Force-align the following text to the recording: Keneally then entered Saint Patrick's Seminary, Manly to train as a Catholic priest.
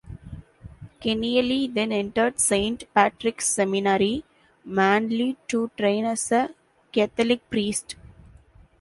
Keneally 0.99 1.71
then 1.71 1.91
entered 1.91 2.39
Saint 2.39 2.91
Patrick's 2.95 3.47
Seminary, 3.47 4.25
Manly 4.65 5.37
to 5.49 5.69
train 5.77 6.05
as 6.05 6.31
a 6.31 6.49
Catholic 6.91 7.47
priest. 7.51 7.97